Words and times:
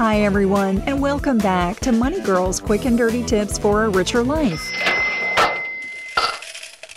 Hi, 0.00 0.22
everyone, 0.22 0.78
and 0.86 1.02
welcome 1.02 1.36
back 1.36 1.78
to 1.80 1.92
Money 1.92 2.22
Girls 2.22 2.58
Quick 2.58 2.86
and 2.86 2.96
Dirty 2.96 3.22
Tips 3.22 3.58
for 3.58 3.84
a 3.84 3.90
Richer 3.90 4.24
Life. 4.24 4.72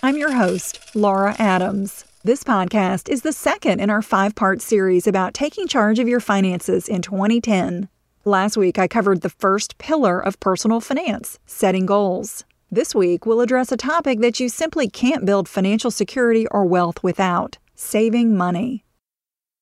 I'm 0.02 0.16
your 0.16 0.32
host, 0.32 0.80
Laura 0.96 1.36
Adams. 1.38 2.06
This 2.24 2.46
podcast 2.46 3.10
is 3.10 3.22
the 3.22 3.34
second 3.34 3.82
in 3.82 3.90
our 3.90 4.02
five 4.02 4.36
part 4.36 4.62
series 4.62 5.06
about 5.06 5.34
taking 5.34 5.68
charge 5.68 6.00
of 6.00 6.08
your 6.08 6.22
finances 6.22 6.88
in 6.88 7.02
2010. 7.02 7.90
Last 8.24 8.56
week, 8.56 8.80
I 8.80 8.88
covered 8.88 9.20
the 9.20 9.30
first 9.30 9.78
pillar 9.78 10.18
of 10.18 10.40
personal 10.40 10.80
finance 10.80 11.40
setting 11.46 11.86
goals. 11.86 12.46
This 12.72 12.96
week, 12.96 13.26
we'll 13.26 13.42
address 13.42 13.70
a 13.74 13.76
topic 13.76 14.22
that 14.22 14.40
you 14.40 14.48
simply 14.48 14.88
can't 14.88 15.26
build 15.26 15.50
financial 15.50 15.92
security 15.92 16.48
or 16.48 16.64
wealth 16.64 17.04
without 17.04 17.58
saving 17.76 18.38
money. 18.38 18.83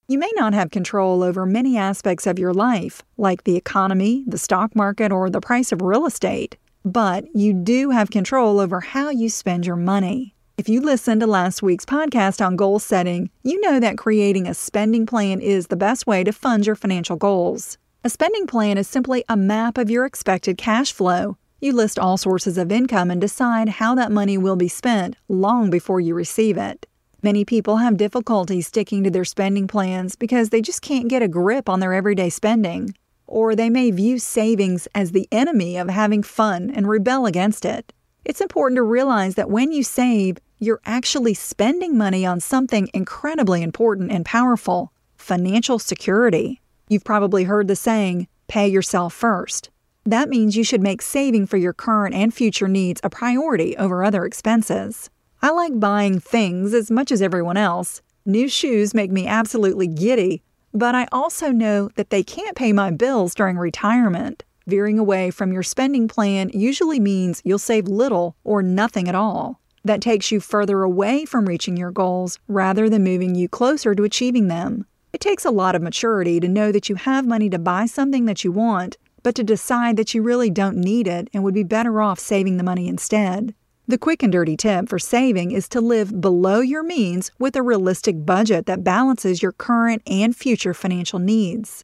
You 0.08 0.18
may 0.20 0.32
not 0.36 0.54
have 0.54 0.72
control 0.72 1.24
over 1.24 1.46
many 1.46 1.78
aspects 1.78 2.28
of 2.28 2.38
your 2.38 2.54
life, 2.54 3.02
like 3.18 3.44
the 3.44 3.56
economy, 3.56 4.26
the 4.28 4.38
stock 4.38 4.76
market, 4.76 5.12
or 5.12 5.30
the 5.30 5.40
price 5.40 5.72
of 5.72 5.82
real 5.82 6.06
estate, 6.06 6.58
but 6.84 7.34
you 7.34 7.54
do 7.54 7.92
have 7.92 8.12
control 8.12 8.60
over 8.60 8.82
how 8.82 9.10
you 9.10 9.30
spend 9.30 9.66
your 9.66 9.78
money. 9.78 10.36
If 10.58 10.68
you 10.68 10.82
listened 10.82 11.22
to 11.22 11.28
last 11.28 11.64
week's 11.64 11.86
podcast 11.86 12.46
on 12.46 12.56
goal 12.56 12.78
setting, 12.78 13.30
you 13.44 13.60
know 13.62 13.80
that 13.80 13.98
creating 13.98 14.48
a 14.48 14.54
spending 14.54 15.06
plan 15.06 15.40
is 15.40 15.68
the 15.68 15.78
best 15.78 16.06
way 16.06 16.24
to 16.24 16.34
fund 16.34 16.66
your 16.66 16.76
financial 16.76 17.16
goals. 17.16 17.78
A 18.04 18.10
spending 18.10 18.48
plan 18.48 18.78
is 18.78 18.88
simply 18.88 19.24
a 19.30 19.38
map 19.38 19.78
of 19.78 19.90
your 19.90 20.06
expected 20.06 20.58
cash 20.58 20.92
flow. 20.92 21.38
You 21.62 21.74
list 21.74 21.98
all 21.98 22.18
sources 22.18 22.58
of 22.58 22.72
income 22.72 23.12
and 23.12 23.22
decide 23.22 23.70
how 23.70 23.96
that 23.96 24.12
money 24.12 24.38
will 24.38 24.56
be 24.56 24.68
spent 24.68 25.16
long 25.30 25.70
before 25.70 26.02
you 26.02 26.16
receive 26.16 26.58
it. 26.58 26.86
Many 27.24 27.46
people 27.46 27.78
have 27.78 27.98
difficulty 27.98 28.62
sticking 28.62 29.04
to 29.04 29.12
their 29.12 29.26
spending 29.26 29.68
plans 29.68 30.16
because 30.16 30.50
they 30.50 30.60
just 30.60 30.82
can't 30.82 31.08
get 31.08 31.22
a 31.22 31.28
grip 31.28 31.70
on 31.70 31.80
their 31.80 31.94
everyday 31.94 32.32
spending. 32.32 32.96
Or 33.28 33.56
they 33.56 33.70
may 33.70 33.92
view 33.92 34.18
savings 34.18 34.88
as 34.96 35.12
the 35.12 35.28
enemy 35.32 35.78
of 35.78 35.88
having 35.88 36.24
fun 36.24 36.72
and 36.72 36.90
rebel 36.90 37.28
against 37.28 37.64
it. 37.64 37.94
It's 38.26 38.42
important 38.42 38.78
to 38.78 38.84
realize 38.84 39.36
that 39.36 39.52
when 39.52 39.72
you 39.72 39.84
save, 39.84 40.40
you're 40.58 40.82
actually 40.84 41.36
spending 41.36 41.96
money 41.96 42.26
on 42.26 42.40
something 42.40 42.90
incredibly 42.92 43.62
important 43.62 44.12
and 44.12 44.26
powerful 44.26 44.92
financial 45.16 45.78
security. 45.78 46.60
You've 46.90 47.04
probably 47.04 47.44
heard 47.44 47.68
the 47.68 47.76
saying, 47.76 48.28
pay 48.48 48.68
yourself 48.68 49.14
first. 49.14 49.70
That 50.06 50.28
means 50.28 50.58
you 50.58 50.64
should 50.64 50.82
make 50.82 51.04
saving 51.04 51.46
for 51.46 51.58
your 51.58 51.74
current 51.74 52.16
and 52.16 52.34
future 52.34 52.68
needs 52.68 53.00
a 53.04 53.12
priority 53.12 53.78
over 53.78 54.04
other 54.04 54.26
expenses. 54.26 55.11
I 55.44 55.50
like 55.50 55.80
buying 55.80 56.20
things 56.20 56.72
as 56.72 56.92
much 56.92 57.12
as 57.12 57.20
everyone 57.20 57.58
else. 57.58 58.04
New 58.28 58.48
shoes 58.48 58.94
make 58.94 59.10
me 59.10 59.26
absolutely 59.26 59.88
giddy, 59.88 60.44
but 60.72 60.94
I 60.94 61.08
also 61.12 61.50
know 61.52 61.90
that 61.96 62.12
they 62.12 62.22
can't 62.22 62.56
pay 62.56 62.72
my 62.72 62.92
bills 62.92 63.34
during 63.34 63.58
retirement. 63.58 64.44
Veering 64.68 65.00
away 65.00 65.32
from 65.32 65.52
your 65.52 65.64
spending 65.64 66.08
plan 66.08 66.52
usually 66.54 67.00
means 67.00 67.42
you'll 67.44 67.58
save 67.58 67.88
little 67.88 68.36
or 68.44 68.62
nothing 68.62 69.08
at 69.08 69.16
all. 69.16 69.60
That 69.84 70.00
takes 70.00 70.32
you 70.32 70.40
further 70.40 70.84
away 70.84 71.26
from 71.26 71.48
reaching 71.48 71.76
your 71.76 71.90
goals 71.90 72.38
rather 72.48 72.88
than 72.88 73.04
moving 73.04 73.34
you 73.34 73.50
closer 73.50 73.96
to 73.96 74.04
achieving 74.04 74.48
them. 74.48 74.86
It 75.12 75.22
takes 75.22 75.44
a 75.44 75.50
lot 75.50 75.74
of 75.74 75.82
maturity 75.82 76.40
to 76.40 76.48
know 76.48 76.72
that 76.72 76.88
you 76.88 76.94
have 76.96 77.26
money 77.26 77.50
to 77.50 77.58
buy 77.58 77.88
something 77.88 78.26
that 78.26 78.44
you 78.44 78.52
want, 78.52 79.00
but 79.24 79.34
to 79.36 79.44
decide 79.44 79.98
that 79.98 80.14
you 80.14 80.22
really 80.22 80.52
don't 80.52 80.78
need 80.78 81.08
it 81.08 81.30
and 81.34 81.44
would 81.44 81.56
be 81.56 81.64
better 81.64 82.00
off 82.00 82.20
saving 82.20 82.58
the 82.58 82.64
money 82.64 82.88
instead. 82.88 83.56
The 83.92 83.98
quick 83.98 84.24
and 84.24 84.32
dirty 84.32 84.56
tip 84.56 84.88
for 84.88 85.00
saving 85.00 85.52
is 85.52 85.68
to 85.68 85.82
live 85.82 86.22
below 86.22 86.62
your 86.62 86.82
means 86.82 87.30
with 87.38 87.58
a 87.58 87.62
realistic 87.62 88.26
budget 88.26 88.66
that 88.66 88.86
balances 88.86 89.42
your 89.42 89.52
current 89.52 90.02
and 90.08 90.34
future 90.34 90.74
financial 90.74 91.20
needs. 91.20 91.84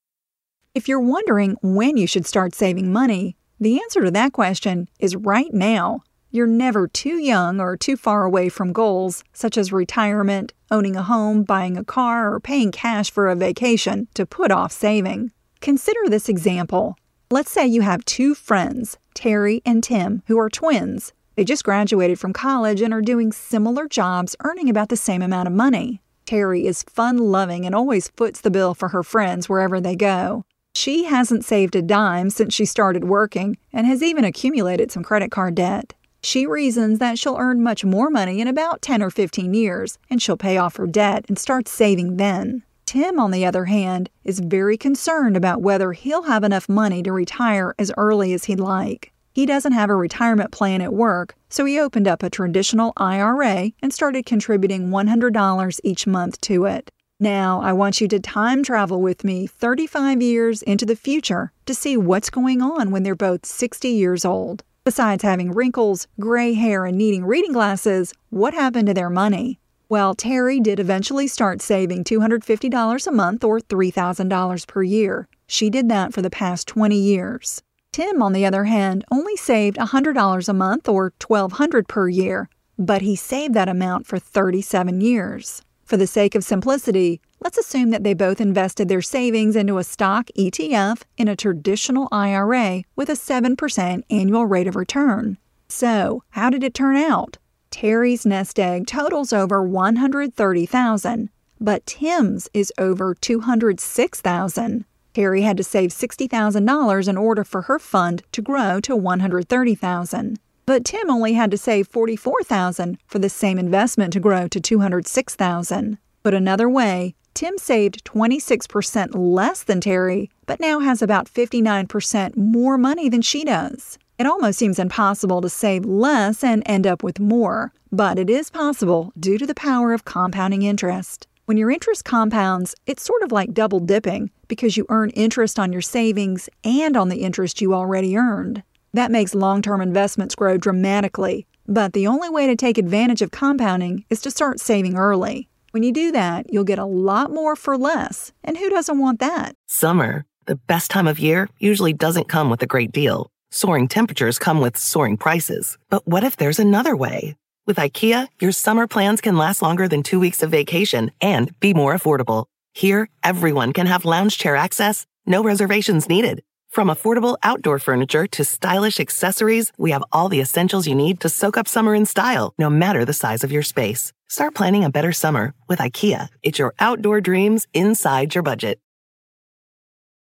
If 0.73 0.87
you're 0.87 1.01
wondering 1.01 1.57
when 1.61 1.97
you 1.97 2.07
should 2.07 2.25
start 2.25 2.55
saving 2.55 2.93
money, 2.93 3.35
the 3.59 3.81
answer 3.81 4.05
to 4.05 4.11
that 4.11 4.31
question 4.31 4.87
is 4.99 5.17
right 5.17 5.53
now. 5.53 5.99
You're 6.31 6.47
never 6.47 6.87
too 6.87 7.17
young 7.17 7.59
or 7.59 7.75
too 7.75 7.97
far 7.97 8.23
away 8.23 8.47
from 8.47 8.71
goals 8.71 9.25
such 9.33 9.57
as 9.57 9.73
retirement, 9.73 10.53
owning 10.71 10.95
a 10.95 11.03
home, 11.03 11.43
buying 11.43 11.75
a 11.75 11.83
car, 11.83 12.33
or 12.33 12.39
paying 12.39 12.71
cash 12.71 13.11
for 13.11 13.27
a 13.27 13.35
vacation 13.35 14.07
to 14.13 14.25
put 14.25 14.49
off 14.49 14.71
saving. 14.71 15.31
Consider 15.59 16.07
this 16.07 16.29
example. 16.29 16.95
Let's 17.29 17.51
say 17.51 17.67
you 17.67 17.81
have 17.81 18.05
two 18.05 18.33
friends, 18.33 18.97
Terry 19.13 19.61
and 19.65 19.83
Tim, 19.83 20.23
who 20.27 20.39
are 20.39 20.49
twins. 20.49 21.11
They 21.37 21.43
just 21.43 21.63
graduated 21.63 22.19
from 22.19 22.33
college 22.33 22.81
and 22.81 22.91
are 22.91 23.01
doing 23.01 23.31
similar 23.31 23.87
jobs, 23.87 24.35
earning 24.43 24.71
about 24.71 24.89
the 24.89 24.97
same 24.97 25.21
amount 25.21 25.47
of 25.47 25.53
money. 25.53 26.01
Terry 26.25 26.65
is 26.65 26.81
fun 26.81 27.19
loving 27.19 27.63
and 27.63 27.75
always 27.75 28.07
foots 28.09 28.41
the 28.41 28.49
bill 28.49 28.73
for 28.73 28.89
her 28.89 29.03
friends 29.03 29.47
wherever 29.47 29.79
they 29.79 29.95
go. 29.95 30.43
She 30.73 31.03
hasn't 31.03 31.45
saved 31.45 31.75
a 31.75 31.83
dime 31.83 32.31
since 32.31 32.55
she 32.55 32.65
started 32.65 33.03
working 33.03 33.55
and 33.71 33.85
has 33.85 34.01
even 34.01 34.25
accumulated 34.25 34.91
some 34.91 35.03
credit 35.03 35.29
card 35.29 35.53
debt. 35.53 35.93
She 36.23 36.47
reasons 36.47 36.97
that 36.97 37.19
she'll 37.19 37.37
earn 37.37 37.61
much 37.61 37.85
more 37.85 38.09
money 38.09 38.41
in 38.41 38.47
about 38.47 38.81
10 38.81 39.03
or 39.03 39.11
15 39.11 39.53
years 39.53 39.99
and 40.09 40.19
she'll 40.19 40.37
pay 40.37 40.57
off 40.57 40.77
her 40.77 40.87
debt 40.87 41.25
and 41.27 41.37
start 41.37 41.67
saving 41.67 42.17
then. 42.17 42.63
Tim, 42.87 43.19
on 43.19 43.29
the 43.29 43.45
other 43.45 43.65
hand, 43.65 44.09
is 44.23 44.39
very 44.39 44.75
concerned 44.75 45.37
about 45.37 45.61
whether 45.61 45.91
he'll 45.91 46.23
have 46.23 46.43
enough 46.43 46.67
money 46.67 47.03
to 47.03 47.11
retire 47.11 47.75
as 47.77 47.91
early 47.95 48.33
as 48.33 48.45
he'd 48.45 48.59
like. 48.59 49.13
He 49.37 49.45
doesn't 49.45 49.73
have 49.73 49.91
a 49.91 49.95
retirement 49.95 50.51
plan 50.51 50.81
at 50.81 50.95
work, 50.95 51.35
so 51.47 51.63
he 51.63 51.79
opened 51.79 52.07
up 52.07 52.23
a 52.23 52.29
traditional 52.31 52.91
IRA 52.97 53.71
and 53.83 53.93
started 53.93 54.25
contributing 54.25 54.89
$100 54.89 55.79
each 55.83 56.07
month 56.07 56.41
to 56.41 56.65
it. 56.65 56.89
Now, 57.19 57.61
I 57.61 57.71
want 57.71 58.01
you 58.01 58.07
to 58.07 58.19
time 58.19 58.63
travel 58.63 58.99
with 58.99 59.23
me 59.23 59.45
35 59.45 60.23
years 60.23 60.63
into 60.63 60.87
the 60.87 60.95
future 60.95 61.51
to 61.67 61.75
see 61.75 61.95
what's 61.95 62.31
going 62.31 62.63
on 62.63 62.89
when 62.89 63.03
they're 63.03 63.13
both 63.13 63.45
60 63.45 63.87
years 63.87 64.25
old. 64.25 64.63
Besides 64.83 65.21
having 65.21 65.51
wrinkles, 65.51 66.07
gray 66.19 66.53
hair, 66.53 66.85
and 66.85 66.97
needing 66.97 67.23
reading 67.23 67.53
glasses, 67.53 68.15
what 68.31 68.55
happened 68.55 68.87
to 68.87 68.95
their 68.95 69.11
money? 69.11 69.59
Well, 69.87 70.15
Terry 70.15 70.59
did 70.59 70.79
eventually 70.79 71.27
start 71.27 71.61
saving 71.61 72.05
$250 72.05 73.05
a 73.05 73.11
month 73.11 73.43
or 73.43 73.59
$3,000 73.59 74.65
per 74.65 74.81
year. 74.81 75.27
She 75.45 75.69
did 75.69 75.89
that 75.89 76.11
for 76.11 76.23
the 76.23 76.31
past 76.31 76.67
20 76.67 76.97
years. 76.97 77.61
Tim, 77.91 78.21
on 78.21 78.33
the 78.33 78.45
other 78.45 78.65
hand, 78.65 79.03
only 79.11 79.35
saved 79.35 79.77
$100 79.77 80.49
a 80.49 80.53
month 80.53 80.87
or 80.87 81.11
$1,200 81.19 81.87
per 81.87 82.07
year, 82.07 82.49
but 82.77 83.01
he 83.01 83.15
saved 83.15 83.53
that 83.55 83.67
amount 83.67 84.05
for 84.05 84.19
37 84.19 85.01
years. 85.01 85.63
For 85.83 85.97
the 85.97 86.05
sake 86.05 86.35
of 86.35 86.43
simplicity, 86.43 87.21
let's 87.39 87.57
assume 87.57 87.91
that 87.91 88.03
they 88.03 88.13
both 88.13 88.41
invested 88.41 88.87
their 88.87 89.01
savings 89.01 89.55
into 89.55 89.77
a 89.77 89.83
stock 89.83 90.27
ETF 90.37 91.03
in 91.17 91.27
a 91.27 91.35
traditional 91.35 92.07
IRA 92.11 92.83
with 92.95 93.09
a 93.09 93.13
7% 93.13 94.03
annual 94.09 94.45
rate 94.45 94.67
of 94.67 94.75
return. 94.75 95.37
So, 95.67 96.23
how 96.31 96.49
did 96.49 96.63
it 96.63 96.73
turn 96.73 96.97
out? 96.97 97.37
Terry's 97.71 98.25
nest 98.25 98.59
egg 98.59 98.85
totals 98.85 99.33
over 99.33 99.63
130,000, 99.63 101.29
but 101.59 101.85
Tim's 101.85 102.49
is 102.53 102.73
over 102.77 103.15
206,000. 103.15 104.85
Terry 105.17 105.41
had 105.41 105.57
to 105.57 105.63
save 105.63 105.89
$60,000 105.89 107.07
in 107.07 107.17
order 107.17 107.43
for 107.43 107.63
her 107.63 107.79
fund 107.79 108.21
to 108.31 108.39
grow 108.39 108.79
to 108.81 108.95
130,000. 108.95 110.39
But 110.67 110.85
Tim 110.85 111.09
only 111.09 111.33
had 111.33 111.49
to 111.49 111.57
save 111.57 111.87
44,000 111.87 112.99
for 113.07 113.17
the 113.17 113.27
same 113.27 113.57
investment 113.57 114.13
to 114.13 114.19
grow 114.19 114.47
to 114.47 114.61
206,000. 114.61 115.97
But 116.21 116.35
another 116.35 116.69
way, 116.69 117.15
Tim 117.33 117.57
saved 117.57 118.05
26% 118.05 119.15
less 119.15 119.63
than 119.63 119.81
Terry, 119.81 120.29
but 120.45 120.59
now 120.59 120.81
has 120.81 121.01
about 121.01 121.27
59% 121.27 122.37
more 122.37 122.77
money 122.77 123.09
than 123.09 123.23
she 123.23 123.43
does. 123.43 123.97
It 124.19 124.27
almost 124.27 124.59
seems 124.59 124.77
impossible 124.77 125.41
to 125.41 125.49
save 125.49 125.83
less 125.83 126.43
and 126.43 126.61
end 126.67 126.85
up 126.85 127.01
with 127.01 127.19
more, 127.19 127.73
but 127.91 128.19
it 128.19 128.29
is 128.29 128.51
possible 128.51 129.13
due 129.19 129.39
to 129.39 129.47
the 129.47 129.55
power 129.55 129.93
of 129.93 130.05
compounding 130.05 130.61
interest. 130.61 131.25
When 131.45 131.57
your 131.57 131.71
interest 131.71 132.05
compounds, 132.05 132.75
it's 132.85 133.01
sort 133.01 133.23
of 133.23 133.31
like 133.31 133.55
double 133.55 133.79
dipping 133.79 134.29
because 134.47 134.77
you 134.77 134.85
earn 134.89 135.09
interest 135.11 135.59
on 135.59 135.71
your 135.71 135.81
savings 135.81 136.49
and 136.63 136.95
on 136.95 137.09
the 137.09 137.23
interest 137.23 137.61
you 137.61 137.73
already 137.73 138.17
earned. 138.17 138.63
That 138.93 139.11
makes 139.11 139.35
long 139.35 139.61
term 139.61 139.81
investments 139.81 140.35
grow 140.35 140.57
dramatically, 140.57 141.45
but 141.67 141.93
the 141.93 142.07
only 142.07 142.29
way 142.29 142.47
to 142.47 142.55
take 142.55 142.77
advantage 142.77 143.21
of 143.21 143.31
compounding 143.31 144.05
is 144.09 144.21
to 144.21 144.31
start 144.31 144.59
saving 144.59 144.97
early. 144.97 145.49
When 145.71 145.83
you 145.83 145.91
do 145.91 146.11
that, 146.13 146.51
you'll 146.51 146.63
get 146.63 146.79
a 146.79 146.85
lot 146.85 147.31
more 147.31 147.55
for 147.55 147.77
less, 147.77 148.31
and 148.43 148.57
who 148.57 148.69
doesn't 148.69 148.99
want 148.99 149.19
that? 149.19 149.53
Summer, 149.67 150.25
the 150.45 150.55
best 150.55 150.89
time 150.89 151.07
of 151.07 151.19
year, 151.19 151.49
usually 151.59 151.93
doesn't 151.93 152.29
come 152.29 152.49
with 152.49 152.63
a 152.63 152.67
great 152.67 152.91
deal. 152.91 153.29
Soaring 153.51 153.87
temperatures 153.87 154.39
come 154.39 154.59
with 154.59 154.77
soaring 154.77 155.17
prices. 155.17 155.77
But 155.89 156.07
what 156.07 156.23
if 156.23 156.37
there's 156.37 156.59
another 156.59 156.95
way? 156.95 157.35
With 157.65 157.77
IKEA, 157.77 158.27
your 158.39 158.53
summer 158.53 158.87
plans 158.87 159.19
can 159.19 159.37
last 159.37 159.61
longer 159.61 159.87
than 159.87 160.03
two 160.03 160.19
weeks 160.19 160.41
of 160.41 160.49
vacation 160.49 161.11
and 161.21 161.57
be 161.59 161.73
more 161.73 161.93
affordable. 161.93 162.45
Here, 162.77 163.09
everyone 163.23 163.73
can 163.73 163.87
have 163.87 164.05
lounge 164.05 164.37
chair 164.37 164.55
access, 164.55 165.07
no 165.25 165.43
reservations 165.43 166.07
needed. 166.07 166.43
From 166.69 166.89
affordable 166.89 167.35
outdoor 167.41 167.79
furniture 167.79 168.27
to 168.27 168.45
stylish 168.45 168.99
accessories, 168.99 169.71
we 169.79 169.89
have 169.89 170.03
all 170.11 170.29
the 170.29 170.41
essentials 170.41 170.85
you 170.85 170.93
need 170.93 171.19
to 171.21 171.27
soak 171.27 171.57
up 171.57 171.67
summer 171.67 171.95
in 171.95 172.05
style, 172.05 172.53
no 172.59 172.69
matter 172.69 173.03
the 173.03 173.13
size 173.13 173.43
of 173.43 173.51
your 173.51 173.63
space. 173.63 174.13
Start 174.29 174.53
planning 174.53 174.83
a 174.83 174.91
better 174.91 175.11
summer 175.11 175.55
with 175.67 175.79
IKEA. 175.79 176.27
It's 176.43 176.59
your 176.59 176.75
outdoor 176.77 177.19
dreams 177.19 177.65
inside 177.73 178.35
your 178.35 178.43
budget. 178.43 178.77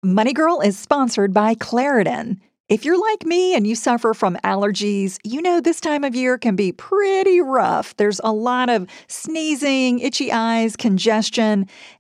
Money 0.03 0.33
Girl 0.33 0.61
is 0.61 0.79
sponsored 0.79 1.35
by 1.35 1.55
Claritin. 1.55 2.39
If 2.71 2.85
you're 2.87 3.01
like 3.11 3.27
me 3.27 3.55
and 3.55 3.67
you 3.67 3.75
suffer 3.75 4.15
from 4.15 4.37
allergies, 4.45 5.19
you 5.25 5.43
know 5.43 5.61
this 5.61 5.81
time 5.81 6.05
of 6.05 6.15
year 6.15 6.39
can 6.39 6.57
be 6.57 6.73
pretty 6.73 7.41
rough. 7.43 7.97
There's 7.97 8.21
a 8.23 8.33
lot 8.33 8.71
of 8.71 8.87
sneezing, 9.09 9.99
itchy 9.99 10.31
eyes, 10.31 10.77
congestion, 10.77 11.67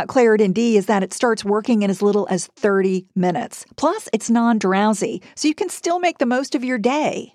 about 0.00 0.14
Claritin 0.14 0.54
D 0.54 0.78
is 0.78 0.86
that 0.86 1.02
it 1.02 1.12
starts 1.12 1.44
working 1.44 1.82
in 1.82 1.90
as 1.90 2.00
little 2.00 2.26
as 2.30 2.46
30 2.46 3.06
minutes. 3.14 3.66
Plus, 3.76 4.08
it's 4.14 4.30
non 4.30 4.58
drowsy, 4.58 5.20
so 5.34 5.46
you 5.46 5.54
can 5.54 5.68
still 5.68 6.00
make 6.00 6.18
the 6.18 6.26
most 6.26 6.54
of 6.54 6.64
your 6.64 6.78
day. 6.78 7.34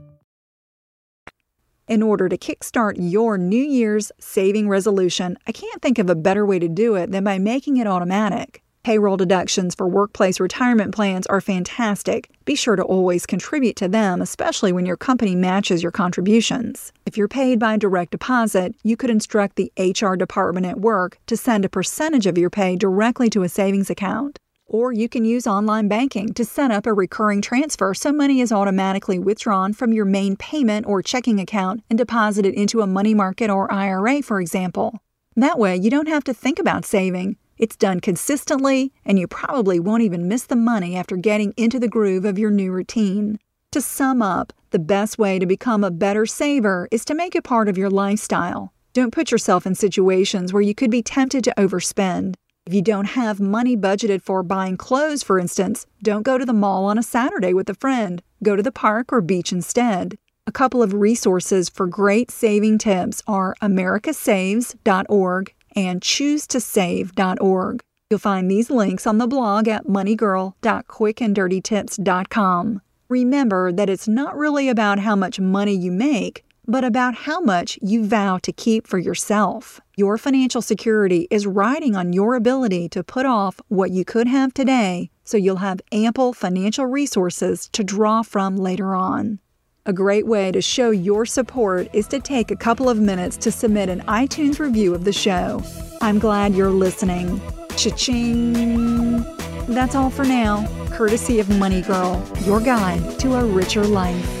In 1.91 2.01
order 2.01 2.29
to 2.29 2.37
kickstart 2.37 2.93
your 2.97 3.37
New 3.37 3.61
Year's 3.61 4.13
saving 4.17 4.69
resolution, 4.69 5.37
I 5.45 5.51
can't 5.51 5.81
think 5.81 5.99
of 5.99 6.09
a 6.09 6.15
better 6.15 6.45
way 6.45 6.57
to 6.57 6.69
do 6.69 6.95
it 6.95 7.11
than 7.11 7.25
by 7.25 7.37
making 7.37 7.75
it 7.75 7.85
automatic. 7.85 8.63
Payroll 8.83 9.17
deductions 9.17 9.75
for 9.75 9.89
workplace 9.89 10.39
retirement 10.39 10.95
plans 10.95 11.27
are 11.27 11.41
fantastic. 11.41 12.29
Be 12.45 12.55
sure 12.55 12.77
to 12.77 12.83
always 12.83 13.25
contribute 13.25 13.75
to 13.75 13.89
them, 13.89 14.21
especially 14.21 14.71
when 14.71 14.85
your 14.85 14.95
company 14.95 15.35
matches 15.35 15.83
your 15.83 15.91
contributions. 15.91 16.93
If 17.05 17.17
you're 17.17 17.27
paid 17.27 17.59
by 17.59 17.75
direct 17.75 18.11
deposit, 18.11 18.73
you 18.83 18.95
could 18.95 19.09
instruct 19.09 19.57
the 19.57 19.69
HR 19.77 20.15
department 20.15 20.67
at 20.67 20.79
work 20.79 21.19
to 21.27 21.35
send 21.35 21.65
a 21.65 21.69
percentage 21.69 22.25
of 22.25 22.37
your 22.37 22.49
pay 22.49 22.77
directly 22.77 23.29
to 23.31 23.43
a 23.43 23.49
savings 23.49 23.89
account. 23.89 24.39
Or 24.73 24.93
you 24.93 25.09
can 25.09 25.25
use 25.25 25.45
online 25.45 25.89
banking 25.89 26.33
to 26.33 26.45
set 26.45 26.71
up 26.71 26.85
a 26.85 26.93
recurring 26.93 27.41
transfer 27.41 27.93
so 27.93 28.13
money 28.13 28.39
is 28.39 28.53
automatically 28.53 29.19
withdrawn 29.19 29.73
from 29.73 29.91
your 29.91 30.05
main 30.05 30.37
payment 30.37 30.85
or 30.85 31.03
checking 31.03 31.41
account 31.41 31.83
and 31.89 31.99
deposited 31.99 32.53
into 32.53 32.79
a 32.79 32.87
money 32.87 33.13
market 33.13 33.49
or 33.49 33.69
IRA, 33.69 34.21
for 34.21 34.39
example. 34.39 35.01
That 35.35 35.59
way, 35.59 35.75
you 35.75 35.89
don't 35.89 36.07
have 36.07 36.23
to 36.23 36.33
think 36.33 36.57
about 36.57 36.85
saving. 36.85 37.35
It's 37.57 37.75
done 37.75 37.99
consistently, 37.99 38.93
and 39.03 39.19
you 39.19 39.27
probably 39.27 39.77
won't 39.77 40.03
even 40.03 40.29
miss 40.29 40.45
the 40.45 40.55
money 40.55 40.95
after 40.95 41.17
getting 41.17 41.53
into 41.57 41.77
the 41.77 41.89
groove 41.89 42.23
of 42.23 42.39
your 42.39 42.49
new 42.49 42.71
routine. 42.71 43.39
To 43.71 43.81
sum 43.81 44.21
up, 44.21 44.53
the 44.69 44.79
best 44.79 45.19
way 45.19 45.37
to 45.37 45.45
become 45.45 45.83
a 45.83 45.91
better 45.91 46.25
saver 46.25 46.87
is 46.91 47.03
to 47.05 47.13
make 47.13 47.35
it 47.35 47.43
part 47.43 47.67
of 47.67 47.77
your 47.77 47.89
lifestyle. 47.89 48.71
Don't 48.93 49.13
put 49.13 49.31
yourself 49.31 49.65
in 49.65 49.75
situations 49.75 50.53
where 50.53 50.61
you 50.61 50.73
could 50.73 50.91
be 50.91 51.03
tempted 51.03 51.43
to 51.43 51.53
overspend. 51.57 52.35
If 52.71 52.75
you 52.75 52.81
don't 52.81 53.19
have 53.19 53.41
money 53.41 53.75
budgeted 53.75 54.21
for 54.21 54.43
buying 54.43 54.77
clothes, 54.77 55.23
for 55.23 55.37
instance, 55.37 55.85
don't 56.01 56.23
go 56.23 56.37
to 56.37 56.45
the 56.45 56.53
mall 56.53 56.85
on 56.85 56.97
a 56.97 57.03
Saturday 57.03 57.53
with 57.53 57.69
a 57.69 57.73
friend. 57.73 58.23
Go 58.41 58.55
to 58.55 58.63
the 58.63 58.71
park 58.71 59.11
or 59.11 59.19
beach 59.19 59.51
instead. 59.51 60.17
A 60.47 60.53
couple 60.53 60.81
of 60.81 60.93
resources 60.93 61.67
for 61.67 61.85
great 61.85 62.31
saving 62.31 62.77
tips 62.77 63.21
are 63.27 63.57
americasaves.org 63.61 65.53
and 65.75 65.99
choosetosave.org. 65.99 67.81
You'll 68.09 68.19
find 68.19 68.49
these 68.49 68.69
links 68.69 69.05
on 69.05 69.17
the 69.17 69.27
blog 69.27 69.67
at 69.67 69.87
moneygirl.quickanddirtytips.com. 69.87 72.81
Remember 73.09 73.71
that 73.73 73.89
it's 73.89 74.07
not 74.07 74.37
really 74.37 74.69
about 74.69 74.99
how 74.99 75.17
much 75.17 75.41
money 75.41 75.73
you 75.73 75.91
make, 75.91 76.45
but 76.71 76.85
about 76.85 77.13
how 77.13 77.41
much 77.41 77.77
you 77.81 78.05
vow 78.05 78.37
to 78.37 78.53
keep 78.53 78.87
for 78.87 78.97
yourself. 78.97 79.81
Your 79.97 80.17
financial 80.17 80.61
security 80.61 81.27
is 81.29 81.45
riding 81.45 81.97
on 81.97 82.13
your 82.13 82.33
ability 82.35 82.87
to 82.89 83.03
put 83.03 83.25
off 83.25 83.59
what 83.67 83.91
you 83.91 84.05
could 84.05 84.27
have 84.27 84.53
today 84.53 85.09
so 85.25 85.35
you'll 85.35 85.57
have 85.57 85.81
ample 85.91 86.31
financial 86.31 86.85
resources 86.85 87.69
to 87.73 87.83
draw 87.83 88.21
from 88.23 88.55
later 88.55 88.95
on. 88.95 89.39
A 89.85 89.91
great 89.91 90.25
way 90.25 90.51
to 90.51 90.61
show 90.61 90.91
your 90.91 91.25
support 91.25 91.89
is 91.93 92.07
to 92.07 92.19
take 92.19 92.51
a 92.51 92.55
couple 92.55 92.87
of 92.87 92.99
minutes 92.99 93.35
to 93.37 93.51
submit 93.51 93.89
an 93.89 94.01
iTunes 94.01 94.59
review 94.59 94.95
of 94.95 95.03
the 95.03 95.13
show. 95.13 95.61
I'm 96.01 96.19
glad 96.19 96.55
you're 96.55 96.69
listening. 96.69 97.41
Cha-ching! 97.75 99.25
That's 99.67 99.95
all 99.95 100.09
for 100.09 100.23
now, 100.23 100.67
courtesy 100.91 101.39
of 101.39 101.49
Money 101.49 101.81
Girl, 101.81 102.25
your 102.45 102.61
guide 102.61 103.19
to 103.19 103.35
a 103.35 103.45
richer 103.45 103.83
life. 103.83 104.40